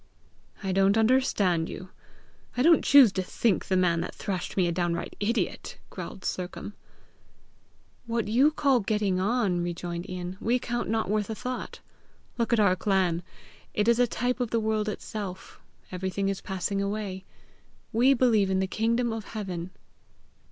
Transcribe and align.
"I 0.63 0.71
don't 0.71 0.97
understand 0.97 1.69
you. 1.69 1.89
I 2.57 2.63
don't 2.63 2.83
choose 2.83 3.11
to 3.11 3.21
think 3.21 3.67
the 3.67 3.77
man 3.77 4.01
that 4.01 4.15
thrashed 4.15 4.57
me 4.57 4.67
a 4.67 4.71
downright 4.71 5.15
idiot!" 5.19 5.77
growled 5.91 6.25
Sercombe. 6.25 6.73
"What 8.07 8.27
you 8.27 8.49
call 8.49 8.79
getting 8.79 9.19
on," 9.19 9.61
rejoined 9.61 10.09
Ian, 10.09 10.37
"we 10.41 10.57
count 10.57 10.89
not 10.89 11.07
worth 11.11 11.29
a 11.29 11.35
thought. 11.35 11.81
Look 12.39 12.51
at 12.51 12.59
our 12.59 12.75
clan! 12.75 13.21
it 13.75 13.87
is 13.87 13.99
a 13.99 14.07
type 14.07 14.39
of 14.39 14.49
the 14.49 14.59
world 14.59 14.89
itself. 14.89 15.61
Everything 15.91 16.29
is 16.29 16.41
passing 16.41 16.81
away. 16.81 17.23
We 17.93 18.15
believe 18.15 18.49
in 18.49 18.57
the 18.57 18.65
kingdom 18.65 19.13
of 19.13 19.25
heaven." 19.35 19.69